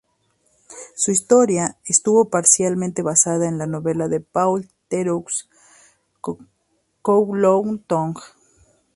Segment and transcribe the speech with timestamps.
[0.95, 5.47] Su historia estuvo parcialmente basada en la novela de Paul Theroux
[7.03, 8.15] "Kowloon Tong".